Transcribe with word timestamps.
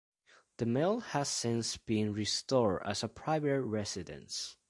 The 0.57 0.65
mill 0.65 1.01
has 1.01 1.29
since 1.29 1.77
been 1.77 2.11
restored 2.11 2.81
as 2.85 3.03
a 3.03 3.07
private 3.07 3.61
residence. 3.61 4.57